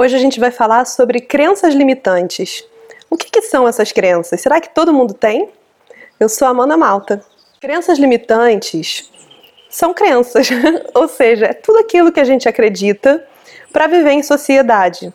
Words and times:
Hoje 0.00 0.14
a 0.14 0.18
gente 0.20 0.38
vai 0.38 0.52
falar 0.52 0.84
sobre 0.84 1.20
crenças 1.20 1.74
limitantes. 1.74 2.64
O 3.10 3.16
que, 3.16 3.28
que, 3.28 3.42
são 3.42 3.66
essas 3.66 3.90
crenças? 3.90 4.40
Será 4.40 4.60
que 4.60 4.72
todo 4.72 4.94
mundo 4.94 5.12
tem? 5.12 5.48
Eu 6.20 6.28
sou 6.28 6.46
a 6.46 6.52
Amanda 6.52 6.76
Malta. 6.76 7.20
Crenças 7.60 7.98
limitantes 7.98 9.10
são 9.68 9.92
crenças, 9.92 10.50
ou 10.94 11.08
seja, 11.08 11.46
é 11.46 11.52
tudo 11.52 11.80
aquilo 11.80 12.12
que 12.12 12.20
a 12.20 12.24
gente 12.24 12.48
acredita 12.48 13.26
para 13.72 13.88
viver 13.88 14.12
em 14.12 14.22
sociedade. 14.22 15.12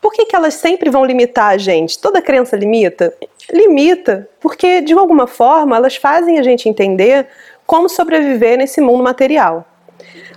Por 0.00 0.12
que, 0.12 0.24
que 0.24 0.36
elas 0.36 0.54
sempre 0.54 0.88
vão 0.88 1.04
limitar 1.04 1.48
a 1.48 1.58
gente? 1.58 1.98
Toda 1.98 2.22
crença 2.22 2.54
limita? 2.54 3.12
Limita 3.50 4.28
porque, 4.40 4.80
de 4.82 4.92
alguma 4.92 5.26
forma, 5.26 5.74
elas 5.74 5.96
fazem 5.96 6.38
a 6.38 6.44
gente 6.44 6.68
entender 6.68 7.26
como 7.66 7.88
sobreviver 7.88 8.56
nesse 8.56 8.80
mundo 8.80 9.02
material. 9.02 9.66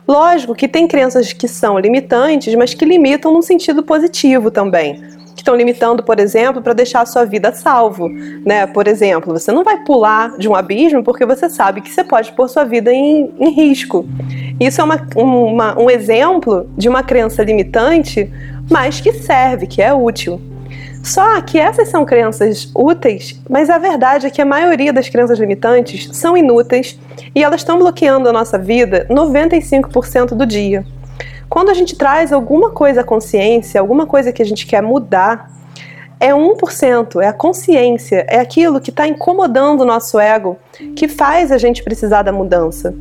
Lógico 0.07 0.53
que 0.53 0.67
tem 0.67 0.87
crenças 0.87 1.33
que 1.33 1.47
são 1.47 1.79
limitantes, 1.79 2.53
mas 2.55 2.73
que 2.73 2.85
limitam 2.85 3.33
num 3.33 3.41
sentido 3.41 3.81
positivo 3.81 4.51
também. 4.51 5.01
Que 5.35 5.41
estão 5.41 5.55
limitando, 5.55 6.03
por 6.03 6.19
exemplo, 6.19 6.61
para 6.61 6.73
deixar 6.73 7.01
a 7.01 7.05
sua 7.05 7.25
vida 7.25 7.51
salvo. 7.51 8.07
Né? 8.45 8.67
Por 8.67 8.87
exemplo, 8.87 9.33
você 9.33 9.51
não 9.51 9.63
vai 9.63 9.83
pular 9.83 10.37
de 10.37 10.47
um 10.47 10.55
abismo 10.55 11.03
porque 11.03 11.25
você 11.25 11.49
sabe 11.49 11.81
que 11.81 11.89
você 11.89 12.03
pode 12.03 12.31
pôr 12.33 12.47
sua 12.47 12.63
vida 12.63 12.93
em, 12.93 13.33
em 13.39 13.49
risco. 13.49 14.05
Isso 14.59 14.79
é 14.79 14.83
uma, 14.83 15.07
uma, 15.15 15.79
um 15.79 15.89
exemplo 15.89 16.69
de 16.77 16.87
uma 16.87 17.01
crença 17.01 17.43
limitante, 17.43 18.31
mas 18.69 19.01
que 19.01 19.11
serve, 19.11 19.65
que 19.67 19.81
é 19.81 19.93
útil. 19.93 20.39
Só 21.05 21.39
que 21.39 21.59
essas 21.59 21.89
são 21.89 22.03
crenças 22.03 22.67
úteis, 22.73 23.39
mas 23.47 23.69
a 23.69 23.77
verdade 23.77 24.25
é 24.25 24.29
que 24.31 24.41
a 24.41 24.45
maioria 24.45 24.91
das 24.91 25.07
crenças 25.07 25.37
limitantes 25.37 26.09
são 26.17 26.35
inúteis 26.35 26.99
e 27.35 27.43
elas 27.43 27.61
estão 27.61 27.77
bloqueando 27.77 28.27
a 28.27 28.33
nossa 28.33 28.57
vida 28.57 29.05
95% 29.07 30.29
do 30.29 30.47
dia. 30.47 30.83
Quando 31.47 31.69
a 31.69 31.75
gente 31.75 31.95
traz 31.95 32.33
alguma 32.33 32.71
coisa 32.71 33.01
à 33.01 33.03
consciência, 33.03 33.79
alguma 33.79 34.07
coisa 34.07 34.33
que 34.33 34.41
a 34.41 34.45
gente 34.45 34.65
quer 34.65 34.81
mudar, 34.81 35.51
é 36.19 36.33
1%, 36.33 37.21
é 37.21 37.27
a 37.27 37.33
consciência, 37.33 38.25
é 38.27 38.39
aquilo 38.39 38.81
que 38.81 38.89
está 38.89 39.07
incomodando 39.07 39.81
o 39.81 39.85
nosso 39.85 40.19
ego, 40.19 40.57
que 40.95 41.07
faz 41.07 41.51
a 41.51 41.59
gente 41.59 41.83
precisar 41.83 42.23
da 42.23 42.31
mudança. 42.31 42.95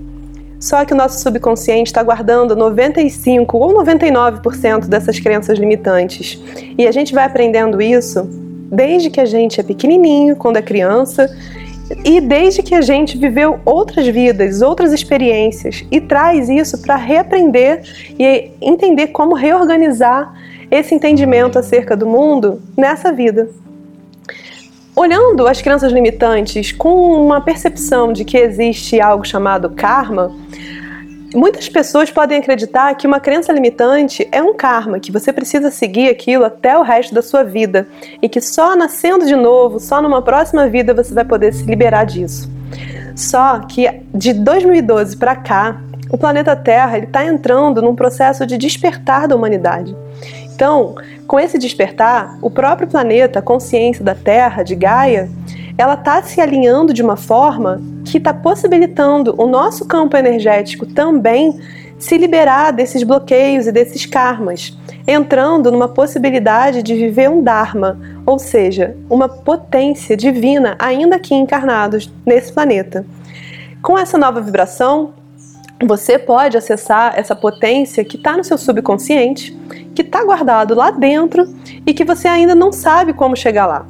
Só 0.58 0.84
que 0.84 0.94
o 0.94 0.96
nosso 0.96 1.20
subconsciente 1.20 1.88
está 1.88 2.02
guardando 2.02 2.56
95 2.56 3.58
ou 3.58 3.74
99% 3.74 4.86
dessas 4.86 5.18
crenças 5.20 5.58
limitantes. 5.58 6.42
E 6.78 6.86
a 6.86 6.92
gente 6.92 7.14
vai 7.14 7.24
aprendendo 7.24 7.82
isso 7.82 8.28
desde 8.70 9.10
que 9.10 9.20
a 9.20 9.24
gente 9.24 9.60
é 9.60 9.62
pequenininho, 9.62 10.36
quando 10.36 10.56
é 10.56 10.62
criança, 10.62 11.28
e 12.04 12.20
desde 12.20 12.62
que 12.62 12.74
a 12.74 12.80
gente 12.80 13.18
viveu 13.18 13.60
outras 13.64 14.06
vidas, 14.06 14.62
outras 14.62 14.92
experiências 14.92 15.84
e 15.90 16.00
traz 16.00 16.48
isso 16.48 16.80
para 16.80 16.96
reaprender 16.96 17.82
e 18.18 18.50
entender 18.60 19.08
como 19.08 19.34
reorganizar 19.34 20.34
esse 20.70 20.94
entendimento 20.94 21.58
acerca 21.58 21.96
do 21.96 22.06
mundo 22.06 22.60
nessa 22.76 23.12
vida. 23.12 23.48
Olhando 24.96 25.48
as 25.48 25.60
crenças 25.60 25.92
limitantes 25.92 26.70
com 26.70 27.20
uma 27.20 27.40
percepção 27.40 28.12
de 28.12 28.24
que 28.24 28.36
existe 28.36 29.00
algo 29.00 29.26
chamado 29.26 29.68
karma, 29.70 30.30
muitas 31.34 31.68
pessoas 31.68 32.12
podem 32.12 32.38
acreditar 32.38 32.94
que 32.94 33.04
uma 33.04 33.18
crença 33.18 33.52
limitante 33.52 34.28
é 34.30 34.40
um 34.40 34.54
karma, 34.54 35.00
que 35.00 35.10
você 35.10 35.32
precisa 35.32 35.68
seguir 35.68 36.08
aquilo 36.08 36.44
até 36.44 36.78
o 36.78 36.82
resto 36.82 37.12
da 37.12 37.22
sua 37.22 37.42
vida 37.42 37.88
e 38.22 38.28
que 38.28 38.40
só 38.40 38.76
nascendo 38.76 39.26
de 39.26 39.34
novo, 39.34 39.80
só 39.80 40.00
numa 40.00 40.22
próxima 40.22 40.68
vida 40.68 40.94
você 40.94 41.12
vai 41.12 41.24
poder 41.24 41.52
se 41.52 41.64
liberar 41.64 42.04
disso. 42.04 42.48
Só 43.16 43.58
que 43.60 43.90
de 44.14 44.32
2012 44.32 45.16
para 45.16 45.34
cá, 45.34 45.80
o 46.08 46.16
planeta 46.16 46.54
Terra 46.54 46.98
está 46.98 47.24
entrando 47.24 47.82
num 47.82 47.96
processo 47.96 48.46
de 48.46 48.56
despertar 48.56 49.26
da 49.26 49.34
humanidade. 49.34 49.96
Então, 50.54 50.94
com 51.26 51.40
esse 51.40 51.58
despertar, 51.58 52.38
o 52.40 52.48
próprio 52.48 52.86
planeta, 52.86 53.40
a 53.40 53.42
consciência 53.42 54.04
da 54.04 54.14
Terra, 54.14 54.62
de 54.62 54.76
Gaia, 54.76 55.28
ela 55.76 55.94
está 55.94 56.22
se 56.22 56.40
alinhando 56.40 56.94
de 56.94 57.02
uma 57.02 57.16
forma 57.16 57.82
que 58.04 58.18
está 58.18 58.32
possibilitando 58.32 59.34
o 59.36 59.46
nosso 59.46 59.84
campo 59.86 60.16
energético 60.16 60.86
também 60.86 61.58
se 61.98 62.16
liberar 62.16 62.70
desses 62.70 63.02
bloqueios 63.02 63.66
e 63.66 63.72
desses 63.72 64.06
karmas, 64.06 64.76
entrando 65.06 65.72
numa 65.72 65.88
possibilidade 65.88 66.82
de 66.82 66.94
viver 66.94 67.28
um 67.30 67.42
Dharma, 67.42 67.98
ou 68.24 68.38
seja, 68.38 68.96
uma 69.08 69.28
potência 69.28 70.16
divina 70.16 70.76
ainda 70.78 71.16
aqui 71.16 71.34
encarnados 71.34 72.12
nesse 72.24 72.52
planeta. 72.52 73.04
Com 73.82 73.98
essa 73.98 74.16
nova 74.16 74.40
vibração, 74.40 75.14
você 75.82 76.18
pode 76.18 76.56
acessar 76.56 77.18
essa 77.18 77.34
potência 77.34 78.04
que 78.04 78.16
está 78.16 78.36
no 78.36 78.44
seu 78.44 78.56
subconsciente, 78.56 79.56
que 79.94 80.02
está 80.02 80.24
guardado 80.24 80.74
lá 80.74 80.90
dentro 80.90 81.46
e 81.86 81.92
que 81.92 82.04
você 82.04 82.28
ainda 82.28 82.54
não 82.54 82.72
sabe 82.72 83.12
como 83.12 83.36
chegar 83.36 83.66
lá. 83.66 83.86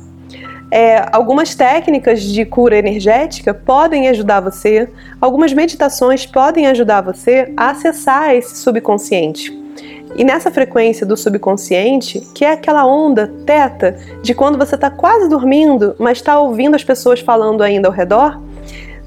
É, 0.70 1.06
algumas 1.12 1.54
técnicas 1.54 2.22
de 2.22 2.44
cura 2.44 2.76
energética 2.76 3.54
podem 3.54 4.08
ajudar 4.08 4.40
você, 4.40 4.88
algumas 5.20 5.52
meditações 5.52 6.26
podem 6.26 6.66
ajudar 6.66 7.00
você 7.00 7.52
a 7.56 7.70
acessar 7.70 8.34
esse 8.34 8.56
subconsciente. 8.56 9.56
E 10.16 10.24
nessa 10.24 10.50
frequência 10.50 11.04
do 11.04 11.16
subconsciente, 11.16 12.20
que 12.34 12.44
é 12.44 12.52
aquela 12.52 12.86
onda 12.86 13.32
teta 13.44 13.96
de 14.22 14.32
quando 14.32 14.56
você 14.56 14.76
está 14.76 14.90
quase 14.90 15.28
dormindo, 15.28 15.94
mas 15.98 16.18
está 16.18 16.38
ouvindo 16.38 16.76
as 16.76 16.84
pessoas 16.84 17.20
falando 17.20 17.62
ainda 17.62 17.88
ao 17.88 17.92
redor, 17.92 18.40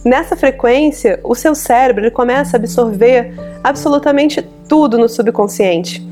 Nessa 0.05 0.35
frequência, 0.35 1.19
o 1.23 1.35
seu 1.35 1.53
cérebro 1.55 2.03
ele 2.03 2.11
começa 2.11 2.55
a 2.55 2.59
absorver 2.59 3.33
absolutamente 3.63 4.41
tudo 4.67 4.97
no 4.97 5.09
subconsciente. 5.09 6.05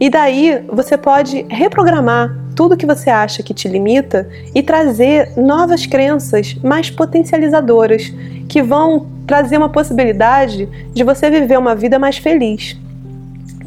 E 0.00 0.08
daí 0.08 0.64
você 0.68 0.96
pode 0.96 1.44
reprogramar 1.48 2.36
tudo 2.54 2.76
que 2.76 2.86
você 2.86 3.10
acha 3.10 3.42
que 3.42 3.54
te 3.54 3.68
limita 3.68 4.28
e 4.54 4.62
trazer 4.62 5.32
novas 5.36 5.86
crenças 5.86 6.54
mais 6.62 6.90
potencializadoras 6.90 8.12
que 8.48 8.62
vão 8.62 9.06
trazer 9.26 9.56
uma 9.56 9.68
possibilidade 9.68 10.68
de 10.92 11.04
você 11.04 11.30
viver 11.30 11.58
uma 11.58 11.74
vida 11.74 11.98
mais 11.98 12.18
feliz. 12.18 12.76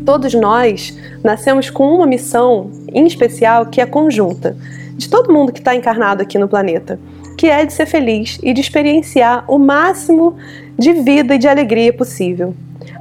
Todos 0.06 0.34
nós 0.34 0.98
nascemos 1.24 1.70
com 1.70 1.86
uma 1.96 2.08
missão 2.08 2.72
em 2.92 3.06
especial 3.06 3.68
que 3.68 3.80
é 3.80 3.86
conjunta, 3.86 4.58
de 4.98 5.10
todo 5.10 5.32
mundo 5.32 5.52
que 5.52 5.60
está 5.60 5.76
encarnado 5.76 6.22
aqui 6.22 6.38
no 6.38 6.48
planeta 6.48 7.00
que 7.42 7.50
é 7.50 7.66
de 7.66 7.74
ser 7.74 7.88
feliz 7.88 8.38
e 8.44 8.54
de 8.54 8.62
experienciar 8.62 9.46
o 9.48 9.58
máximo 9.58 10.38
de 10.78 10.94
vida 10.94 11.34
e 11.34 11.40
de 11.40 11.48
alegria 11.48 11.92
possível. 11.92 12.54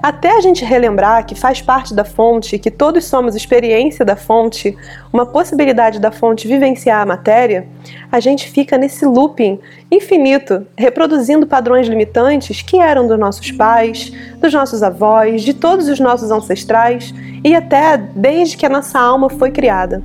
Até 0.02 0.34
a 0.34 0.40
gente 0.40 0.64
relembrar 0.64 1.26
que 1.26 1.34
faz 1.34 1.60
parte 1.60 1.92
da 1.92 2.06
fonte, 2.06 2.58
que 2.58 2.70
todos 2.70 3.04
somos 3.04 3.36
experiência 3.36 4.02
da 4.02 4.16
fonte, 4.16 4.74
uma 5.12 5.26
possibilidade 5.26 6.00
da 6.00 6.10
fonte 6.10 6.48
vivenciar 6.48 7.02
a 7.02 7.04
matéria, 7.04 7.68
a 8.10 8.18
gente 8.18 8.48
fica 8.48 8.78
nesse 8.78 9.04
looping 9.04 9.58
infinito, 9.90 10.66
reproduzindo 10.74 11.46
padrões 11.46 11.86
limitantes 11.86 12.62
que 12.62 12.78
eram 12.78 13.06
dos 13.06 13.18
nossos 13.18 13.52
pais, 13.52 14.10
dos 14.38 14.54
nossos 14.54 14.82
avós, 14.82 15.42
de 15.42 15.52
todos 15.52 15.86
os 15.86 16.00
nossos 16.00 16.30
ancestrais 16.30 17.12
e 17.44 17.54
até 17.54 17.98
desde 17.98 18.56
que 18.56 18.64
a 18.64 18.70
nossa 18.70 18.98
alma 18.98 19.28
foi 19.28 19.50
criada. 19.50 20.02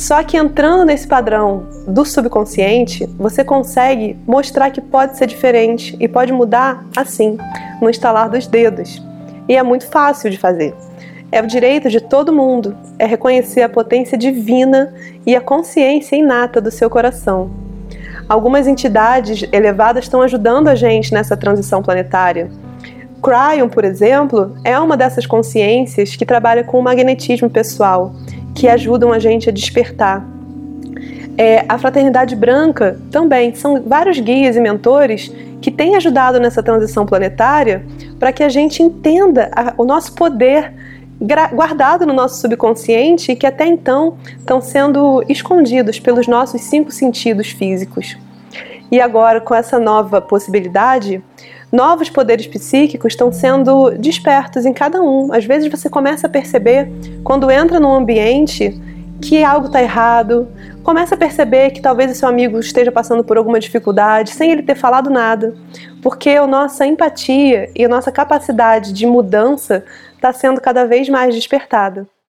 Só 0.00 0.22
que 0.22 0.38
entrando 0.38 0.86
nesse 0.86 1.06
padrão 1.06 1.66
do 1.86 2.06
subconsciente, 2.06 3.06
você 3.18 3.44
consegue 3.44 4.18
mostrar 4.26 4.70
que 4.70 4.80
pode 4.80 5.18
ser 5.18 5.26
diferente 5.26 5.94
e 6.00 6.08
pode 6.08 6.32
mudar 6.32 6.86
assim, 6.96 7.36
no 7.82 7.90
estalar 7.90 8.30
dos 8.30 8.46
dedos. 8.46 8.98
E 9.46 9.54
é 9.54 9.62
muito 9.62 9.86
fácil 9.88 10.30
de 10.30 10.38
fazer. 10.38 10.74
É 11.30 11.42
o 11.42 11.46
direito 11.46 11.90
de 11.90 12.00
todo 12.00 12.32
mundo, 12.32 12.74
é 12.98 13.04
reconhecer 13.04 13.60
a 13.60 13.68
potência 13.68 14.16
divina 14.16 14.94
e 15.26 15.36
a 15.36 15.40
consciência 15.40 16.16
inata 16.16 16.62
do 16.62 16.70
seu 16.70 16.88
coração. 16.88 17.50
Algumas 18.26 18.66
entidades 18.66 19.46
elevadas 19.52 20.04
estão 20.04 20.22
ajudando 20.22 20.68
a 20.68 20.74
gente 20.74 21.12
nessa 21.12 21.36
transição 21.36 21.82
planetária. 21.82 22.50
Cryon, 23.22 23.68
por 23.68 23.84
exemplo, 23.84 24.56
é 24.64 24.78
uma 24.80 24.96
dessas 24.96 25.26
consciências 25.26 26.16
que 26.16 26.24
trabalha 26.24 26.64
com 26.64 26.80
o 26.80 26.82
magnetismo 26.82 27.50
pessoal 27.50 28.14
que 28.54 28.68
ajudam 28.68 29.12
a 29.12 29.18
gente 29.18 29.48
a 29.48 29.52
despertar. 29.52 30.26
É, 31.38 31.64
a 31.68 31.78
Fraternidade 31.78 32.36
Branca 32.36 32.98
também 33.10 33.54
são 33.54 33.82
vários 33.82 34.18
guias 34.18 34.56
e 34.56 34.60
mentores 34.60 35.32
que 35.60 35.70
têm 35.70 35.96
ajudado 35.96 36.38
nessa 36.40 36.62
transição 36.62 37.06
planetária 37.06 37.84
para 38.18 38.32
que 38.32 38.42
a 38.42 38.48
gente 38.48 38.82
entenda 38.82 39.50
a, 39.54 39.74
o 39.78 39.84
nosso 39.84 40.14
poder 40.14 40.72
guardado 41.52 42.06
no 42.06 42.14
nosso 42.14 42.40
subconsciente 42.40 43.32
e 43.32 43.36
que 43.36 43.46
até 43.46 43.66
então 43.66 44.16
estão 44.38 44.60
sendo 44.60 45.22
escondidos 45.28 46.00
pelos 46.00 46.26
nossos 46.26 46.62
cinco 46.62 46.90
sentidos 46.90 47.50
físicos. 47.50 48.16
E 48.90 49.00
agora, 49.00 49.40
com 49.40 49.54
essa 49.54 49.78
nova 49.78 50.20
possibilidade, 50.20 51.22
novos 51.72 52.10
poderes 52.10 52.46
psíquicos 52.46 53.12
estão 53.12 53.32
sendo 53.32 53.90
despertos 53.90 54.66
em 54.66 54.72
cada 54.72 55.00
um. 55.00 55.32
Às 55.32 55.44
vezes 55.44 55.70
você 55.70 55.88
começa 55.88 56.26
a 56.26 56.30
perceber, 56.30 56.90
quando 57.22 57.50
entra 57.50 57.78
num 57.78 57.94
ambiente, 57.94 58.80
que 59.20 59.44
algo 59.44 59.66
está 59.66 59.82
errado, 59.82 60.48
começa 60.82 61.14
a 61.14 61.18
perceber 61.18 61.70
que 61.70 61.82
talvez 61.82 62.10
o 62.10 62.14
seu 62.14 62.28
amigo 62.28 62.58
esteja 62.58 62.90
passando 62.90 63.22
por 63.22 63.36
alguma 63.36 63.60
dificuldade 63.60 64.30
sem 64.30 64.50
ele 64.50 64.62
ter 64.62 64.74
falado 64.74 65.10
nada, 65.10 65.54
porque 66.02 66.30
a 66.30 66.46
nossa 66.46 66.86
empatia 66.86 67.70
e 67.76 67.84
a 67.84 67.88
nossa 67.88 68.10
capacidade 68.10 68.92
de 68.92 69.06
mudança 69.06 69.84
está 70.14 70.32
sendo 70.32 70.60
cada 70.60 70.86
vez 70.86 71.08
mais 71.08 71.34
despertada. 71.34 72.06